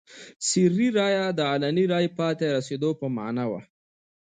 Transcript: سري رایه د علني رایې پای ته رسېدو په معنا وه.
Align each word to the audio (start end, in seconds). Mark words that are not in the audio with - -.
سري 0.47 0.87
رایه 0.97 1.25
د 1.37 1.39
علني 1.51 1.85
رایې 1.93 2.09
پای 2.17 2.33
ته 2.39 2.45
رسېدو 2.57 2.89
په 2.99 3.05
معنا 3.15 3.45
وه. 3.51 3.61